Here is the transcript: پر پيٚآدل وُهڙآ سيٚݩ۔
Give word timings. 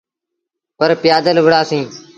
پر 0.77 0.89
پيٚآدل 1.01 1.35
وُهڙآ 1.41 1.61
سيٚݩ۔ 1.69 1.87